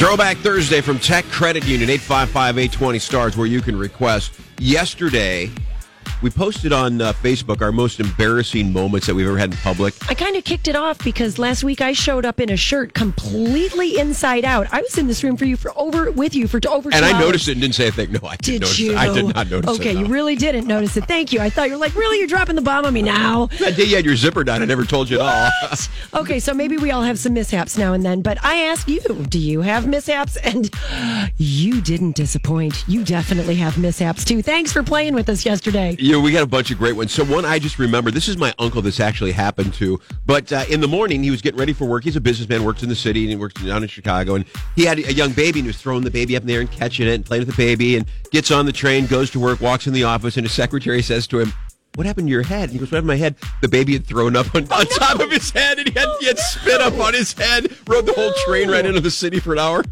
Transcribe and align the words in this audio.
Throwback 0.00 0.38
Thursday 0.38 0.80
from 0.80 0.98
Tech 0.98 1.26
Credit 1.26 1.62
Union, 1.66 1.90
855 1.90 2.56
820 2.56 2.98
stars, 2.98 3.36
where 3.36 3.46
you 3.46 3.60
can 3.60 3.76
request. 3.76 4.32
Yesterday, 4.58 5.50
we 6.22 6.30
posted 6.30 6.72
on 6.72 7.00
uh, 7.00 7.12
Facebook 7.14 7.62
our 7.62 7.72
most 7.72 8.00
embarrassing 8.00 8.72
moments 8.72 9.06
that 9.06 9.14
we've 9.14 9.26
ever 9.26 9.38
had 9.38 9.52
in 9.52 9.56
public. 9.58 9.94
I 10.10 10.14
kind 10.14 10.36
of 10.36 10.44
kicked 10.44 10.68
it 10.68 10.76
off 10.76 11.02
because 11.02 11.38
last 11.38 11.64
week 11.64 11.80
I 11.80 11.92
showed 11.92 12.24
up 12.24 12.40
in 12.40 12.50
a 12.50 12.56
shirt 12.56 12.94
completely 12.94 13.98
inside 13.98 14.44
out. 14.44 14.66
I 14.72 14.82
was 14.82 14.98
in 14.98 15.06
this 15.06 15.24
room 15.24 15.36
for 15.36 15.44
you 15.44 15.56
for 15.56 15.72
over 15.76 16.10
with 16.10 16.34
you 16.34 16.46
for 16.46 16.60
over. 16.68 16.90
And 16.92 17.04
I 17.04 17.12
hours. 17.12 17.20
noticed 17.20 17.48
it 17.48 17.52
and 17.52 17.60
didn't 17.62 17.74
say 17.74 17.88
a 17.88 17.92
thing. 17.92 18.12
No, 18.12 18.20
I 18.28 18.36
did, 18.36 18.62
notice 18.62 18.78
you? 18.78 18.92
it. 18.92 18.98
I 18.98 19.12
did 19.12 19.34
not 19.34 19.50
notice 19.50 19.70
okay, 19.78 19.90
it. 19.90 19.94
no. 19.94 20.00
you 20.00 20.06
really 20.06 20.36
didn't 20.36 20.66
notice 20.66 20.96
it. 20.96 21.06
Thank 21.06 21.32
you. 21.32 21.40
I 21.40 21.50
thought 21.50 21.68
you 21.68 21.74
were 21.74 21.80
like, 21.80 21.94
really, 21.94 22.18
you're 22.18 22.26
dropping 22.26 22.56
the 22.56 22.62
bomb 22.62 22.84
on 22.84 22.92
me 22.92 23.02
now. 23.02 23.46
That 23.58 23.76
day 23.76 23.84
you 23.84 23.96
had 23.96 24.04
your 24.04 24.16
zipper 24.16 24.44
down, 24.44 24.62
I 24.62 24.66
never 24.66 24.84
told 24.84 25.08
you 25.10 25.20
at 25.20 25.52
all. 25.62 26.20
Okay, 26.20 26.40
so 26.40 26.52
maybe 26.52 26.76
we 26.76 26.90
all 26.90 27.02
have 27.02 27.18
some 27.18 27.34
mishaps 27.34 27.78
now 27.78 27.92
and 27.92 28.04
then, 28.04 28.20
but 28.20 28.42
I 28.44 28.64
ask 28.64 28.88
you, 28.88 29.00
do 29.28 29.38
you 29.38 29.60
have 29.60 29.86
mishaps? 29.86 30.36
And 30.38 30.70
you 31.36 31.80
didn't 31.80 32.16
disappoint. 32.16 32.84
You 32.88 33.04
definitely 33.04 33.54
have 33.56 33.78
mishaps 33.78 34.24
too. 34.24 34.42
Thanks 34.42 34.72
for 34.72 34.82
playing 34.82 35.14
with 35.14 35.28
us 35.28 35.46
yesterday. 35.46 35.96
Yeah, 35.98 36.09
we 36.18 36.32
got 36.32 36.42
a 36.42 36.46
bunch 36.46 36.70
of 36.70 36.78
great 36.78 36.96
ones. 36.96 37.12
So 37.12 37.24
one 37.24 37.44
I 37.44 37.58
just 37.58 37.78
remember. 37.78 38.10
This 38.10 38.28
is 38.28 38.36
my 38.36 38.54
uncle. 38.58 38.82
This 38.82 38.98
actually 38.98 39.32
happened 39.32 39.74
to. 39.74 40.00
But 40.26 40.52
uh, 40.52 40.64
in 40.68 40.80
the 40.80 40.88
morning, 40.88 41.22
he 41.22 41.30
was 41.30 41.42
getting 41.42 41.60
ready 41.60 41.72
for 41.72 41.84
work. 41.84 42.04
He's 42.04 42.16
a 42.16 42.20
businessman, 42.20 42.64
works 42.64 42.82
in 42.82 42.88
the 42.88 42.96
city, 42.96 43.22
and 43.22 43.30
he 43.30 43.36
works 43.36 43.62
down 43.62 43.82
in 43.82 43.88
Chicago. 43.88 44.34
And 44.34 44.44
he 44.74 44.84
had 44.84 44.98
a 44.98 45.12
young 45.12 45.32
baby, 45.32 45.60
and 45.60 45.66
he 45.66 45.68
was 45.68 45.76
throwing 45.76 46.02
the 46.02 46.10
baby 46.10 46.36
up 46.36 46.42
in 46.42 46.46
the 46.46 46.54
air 46.54 46.60
and 46.60 46.70
catching 46.70 47.06
it 47.06 47.14
and 47.14 47.24
playing 47.24 47.42
with 47.42 47.54
the 47.54 47.62
baby. 47.62 47.96
And 47.96 48.06
gets 48.30 48.50
on 48.50 48.66
the 48.66 48.72
train, 48.72 49.06
goes 49.06 49.30
to 49.32 49.40
work, 49.40 49.60
walks 49.60 49.86
in 49.86 49.92
the 49.92 50.04
office, 50.04 50.36
and 50.36 50.46
his 50.46 50.52
secretary 50.52 51.02
says 51.02 51.26
to 51.28 51.38
him. 51.38 51.52
What 51.96 52.06
happened 52.06 52.28
to 52.28 52.30
your 52.30 52.42
head? 52.42 52.64
And 52.64 52.72
he 52.72 52.78
goes, 52.78 52.90
What 52.92 52.98
happened 52.98 53.10
to 53.10 53.14
my 53.14 53.16
head? 53.16 53.34
The 53.62 53.68
baby 53.68 53.94
had 53.94 54.06
thrown 54.06 54.36
up 54.36 54.54
on, 54.54 54.62
on 54.72 54.86
top 54.86 55.18
of 55.20 55.30
his 55.30 55.50
head, 55.50 55.78
and 55.78 55.88
he 55.88 55.98
had, 55.98 56.08
he 56.20 56.26
had 56.26 56.38
spit 56.38 56.80
up 56.80 56.98
on 57.00 57.14
his 57.14 57.32
head, 57.32 57.76
rode 57.88 58.06
the 58.06 58.12
whole 58.12 58.32
train 58.46 58.70
right 58.70 58.86
into 58.86 59.00
the 59.00 59.10
city 59.10 59.40
for 59.40 59.52
an 59.52 59.58
hour. 59.58 59.84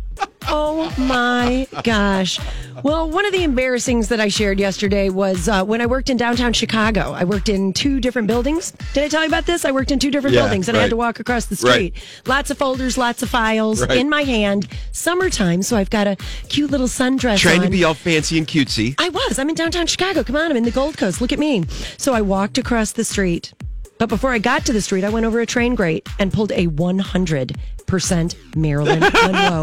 Oh 0.50 0.92
my 0.98 1.66
gosh. 1.84 2.38
Well, 2.82 3.10
one 3.10 3.26
of 3.26 3.32
the 3.32 3.40
embarrassings 3.44 4.08
that 4.08 4.20
I 4.20 4.28
shared 4.28 4.58
yesterday 4.60 5.08
was 5.10 5.48
uh, 5.48 5.64
when 5.64 5.80
I 5.80 5.86
worked 5.86 6.10
in 6.10 6.16
downtown 6.16 6.52
Chicago. 6.52 7.12
I 7.12 7.24
worked 7.24 7.48
in 7.48 7.72
two 7.72 8.00
different 8.00 8.28
buildings. 8.28 8.72
Did 8.94 9.02
I 9.04 9.08
tell 9.08 9.22
you 9.22 9.26
about 9.28 9.46
this? 9.46 9.64
I 9.64 9.72
worked 9.72 9.90
in 9.90 9.98
two 9.98 10.10
different 10.10 10.34
Yeah, 10.34 10.42
buildings 10.42 10.68
and 10.68 10.78
I 10.78 10.82
had 10.82 10.90
to 10.90 10.96
walk 10.96 11.18
across 11.20 11.46
the 11.46 11.56
Right. 11.66 11.94
street. 11.94 11.94
Lots 12.26 12.50
of 12.50 12.56
folders, 12.58 12.96
lots 12.96 13.22
of 13.22 13.28
files 13.30 13.80
Right. 13.82 13.98
in 13.98 14.08
my 14.08 14.22
hand. 14.22 14.68
Summertime, 14.92 15.62
so 15.62 15.76
I've 15.76 15.90
got 15.90 16.06
a 16.06 16.16
cute 16.48 16.70
little 16.70 16.86
sundress 16.88 17.38
Trying 17.38 17.62
to 17.62 17.68
be 17.68 17.82
all 17.84 17.94
fancy 17.94 18.38
and 18.38 18.46
cutesy. 18.46 18.94
I 18.98 19.08
was. 19.08 19.38
I'm 19.38 19.48
in 19.48 19.54
downtown 19.56 19.86
Chicago. 19.86 20.22
Come 20.22 20.36
on, 20.36 20.50
I'm 20.50 20.56
in 20.56 20.64
the 20.64 20.70
Gold 20.70 20.96
Coast. 20.96 21.20
Look 21.20 21.32
at 21.32 21.38
me. 21.38 21.64
So 21.96 22.14
I 22.14 22.20
walked 22.20 22.58
across 22.58 22.92
the 22.92 23.04
street. 23.04 23.52
But 23.98 24.08
before 24.08 24.30
I 24.30 24.38
got 24.38 24.64
to 24.66 24.72
the 24.72 24.80
street, 24.80 25.04
I 25.04 25.10
went 25.10 25.26
over 25.26 25.40
a 25.40 25.46
train 25.46 25.74
grate 25.74 26.08
and 26.18 26.32
pulled 26.32 26.52
a 26.52 26.68
100% 26.68 28.56
Marilyn 28.56 29.00
Monroe. 29.00 29.62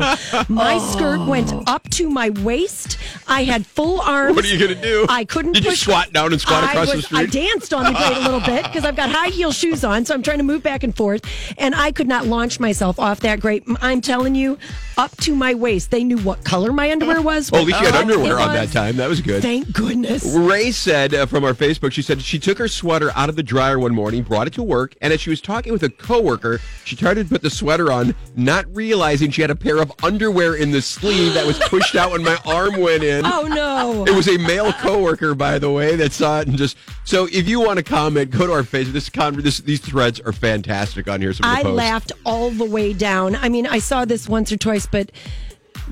My 0.49 0.75
oh. 0.75 0.91
skirt 0.91 1.25
went 1.25 1.53
up 1.69 1.89
to 1.91 2.09
my 2.09 2.31
waist. 2.31 2.97
I 3.27 3.45
had 3.45 3.65
full 3.65 4.01
arms. 4.01 4.35
What 4.35 4.43
are 4.43 4.47
you 4.47 4.59
gonna 4.59 4.81
do? 4.81 5.05
I 5.07 5.23
couldn't 5.23 5.53
Did 5.53 5.63
you 5.63 5.71
push. 5.71 5.81
squat 5.81 6.11
down 6.11 6.33
and 6.33 6.41
squat 6.41 6.63
I 6.63 6.71
across 6.71 6.91
the 6.93 7.01
street? 7.01 7.17
I 7.17 7.25
danced 7.27 7.73
on 7.73 7.85
the 7.85 7.97
grate 7.97 8.17
a 8.17 8.21
little 8.21 8.41
bit 8.41 8.63
because 8.65 8.83
I've 8.83 8.95
got 8.95 9.09
high 9.09 9.29
heel 9.29 9.51
shoes 9.51 9.83
on, 9.83 10.05
so 10.05 10.13
I'm 10.13 10.21
trying 10.21 10.39
to 10.39 10.43
move 10.43 10.63
back 10.63 10.83
and 10.83 10.95
forth. 10.95 11.23
And 11.57 11.73
I 11.73 11.91
could 11.91 12.07
not 12.07 12.25
launch 12.25 12.59
myself 12.59 12.99
off 12.99 13.21
that 13.21 13.39
grate. 13.39 13.63
I'm 13.81 14.01
telling 14.01 14.35
you, 14.35 14.57
up 14.97 15.15
to 15.17 15.35
my 15.35 15.53
waist. 15.53 15.91
They 15.91 16.03
knew 16.03 16.17
what 16.19 16.43
color 16.43 16.71
my 16.71 16.91
underwear 16.91 17.21
was. 17.21 17.49
Oh, 17.53 17.57
at 17.57 17.65
least 17.65 17.79
you 17.79 17.85
had 17.87 17.95
underwear 17.95 18.39
on 18.39 18.53
that 18.53 18.71
time. 18.71 18.97
That 18.97 19.09
was 19.09 19.21
good. 19.21 19.41
Thank 19.41 19.71
goodness. 19.73 20.25
Ray 20.35 20.71
said 20.71 21.13
uh, 21.13 21.25
from 21.25 21.43
our 21.43 21.53
Facebook, 21.53 21.91
she 21.91 22.01
said 22.01 22.21
she 22.21 22.39
took 22.39 22.57
her 22.57 22.67
sweater 22.67 23.11
out 23.15 23.29
of 23.29 23.35
the 23.35 23.43
dryer 23.43 23.79
one 23.79 23.93
morning, 23.93 24.23
brought 24.23 24.47
it 24.47 24.53
to 24.53 24.63
work, 24.63 24.95
and 25.01 25.11
as 25.13 25.21
she 25.21 25.29
was 25.29 25.41
talking 25.41 25.71
with 25.73 25.83
a 25.83 25.89
coworker, 25.89 26.59
she 26.83 26.95
tried 26.95 27.15
to 27.15 27.25
put 27.25 27.41
the 27.41 27.49
sweater 27.49 27.91
on, 27.91 28.15
not 28.35 28.65
realizing 28.75 29.31
she 29.31 29.41
had 29.41 29.51
a 29.51 29.55
pair 29.55 29.81
of 29.81 29.91
underwear 30.03 30.55
in 30.55 30.71
the 30.71 30.81
sleeve 30.81 31.33
that 31.33 31.45
was 31.45 31.59
pushed 31.59 31.95
out 31.95 32.11
when 32.11 32.23
my 32.23 32.37
arm 32.45 32.77
went 32.79 33.03
in. 33.03 33.23
Oh 33.35 33.47
no. 33.47 34.05
It 34.07 34.15
was 34.15 34.27
a 34.29 34.37
male 34.37 34.71
coworker, 34.73 35.35
by 35.35 35.59
the 35.59 35.69
way, 35.69 35.95
that 35.97 36.11
saw 36.13 36.39
it 36.39 36.47
and 36.47 36.57
just. 36.57 36.77
So, 37.03 37.27
if 37.31 37.49
you 37.49 37.59
want 37.59 37.77
to 37.77 37.83
comment, 37.83 38.31
go 38.31 38.47
to 38.47 38.53
our 38.53 38.63
Facebook. 38.63 38.93
This, 38.93 39.09
con- 39.09 39.35
this 39.41 39.59
these 39.59 39.79
threads 39.81 40.19
are 40.21 40.31
fantastic 40.31 41.07
on 41.09 41.21
here. 41.21 41.33
Some 41.33 41.49
of 41.49 41.53
the 41.55 41.59
I 41.59 41.63
posts. 41.63 41.75
laughed 41.77 42.11
all 42.25 42.49
the 42.51 42.65
way 42.65 42.93
down. 42.93 43.35
I 43.35 43.49
mean, 43.49 43.67
I 43.67 43.79
saw 43.79 44.05
this 44.05 44.29
once 44.29 44.51
or 44.51 44.57
twice, 44.57 44.84
but 44.85 45.11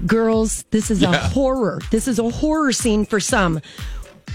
girls, 0.06 0.64
this 0.72 0.90
is 0.90 1.04
a 1.04 1.12
horror. 1.12 1.82
This 1.92 2.08
is 2.08 2.20
a 2.20 2.30
horror 2.30 2.72
scene 2.72 3.06
for 3.06 3.20
some. 3.20 3.62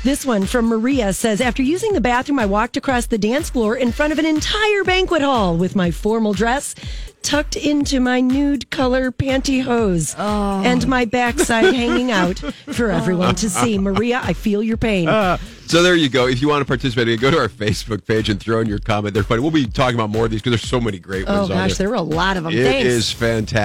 This 0.05 0.25
one 0.25 0.47
from 0.47 0.67
Maria 0.67 1.13
says 1.13 1.41
After 1.41 1.63
using 1.63 1.93
the 1.93 2.01
bathroom, 2.01 2.39
I 2.39 2.47
walked 2.47 2.77
across 2.77 3.07
the 3.07 3.19
dance 3.19 3.51
floor 3.51 3.75
in 3.75 3.91
front 3.91 4.13
of 4.13 4.19
an 4.19 4.27
entire 4.27 4.85
banquet 4.85 5.23
hall 5.23 5.57
with 5.57 5.75
my 5.75 5.91
formal 5.91 6.33
dress 6.33 6.75
tucked 7.23 7.57
into 7.57 8.01
my 8.01 8.21
nude 8.21 8.71
color 8.71 9.11
pantyhose 9.11 10.15
oh. 10.17 10.63
and 10.65 10.87
my 10.87 11.05
backside 11.05 11.75
hanging 11.75 12.11
out 12.11 12.39
for 12.39 12.91
everyone 12.91 13.35
to 13.35 13.51
see. 13.51 13.79
Maria, 13.79 14.21
I 14.23 14.33
feel 14.33 14.63
your 14.63 14.77
pain. 14.77 15.09
Uh, 15.09 15.37
so 15.67 15.83
there 15.83 15.95
you 15.95 16.09
go. 16.09 16.27
If 16.27 16.41
you 16.41 16.49
want 16.49 16.63
to 16.63 16.65
participate, 16.65 17.21
go 17.21 17.31
to 17.31 17.39
our 17.39 17.49
Facebook 17.49 18.07
page 18.07 18.31
and 18.31 18.41
throw 18.41 18.61
in 18.61 18.67
your 18.67 18.79
comment. 18.79 19.15
They're 19.15 19.23
funny. 19.23 19.43
We'll 19.43 19.51
be 19.51 19.67
talking 19.67 19.97
about 19.97 20.11
more 20.11 20.25
of 20.25 20.31
these 20.31 20.41
because 20.41 20.53
there's 20.53 20.71
so 20.71 20.81
many 20.81 20.99
great 20.99 21.25
oh 21.29 21.41
ones 21.41 21.51
on 21.51 21.57
gosh, 21.57 21.71
there. 21.71 21.87
there 21.87 21.91
were 21.91 21.97
a 21.97 22.01
lot 22.01 22.37
of 22.37 22.45
them. 22.45 22.53
It 22.55 22.63
Thanks. 22.63 22.87
is 22.87 23.13
fantastic. 23.13 23.59